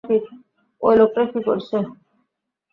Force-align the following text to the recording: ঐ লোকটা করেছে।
ঐ 0.81 0.89
লোকটা 0.99 1.21
করেছে। 1.47 1.77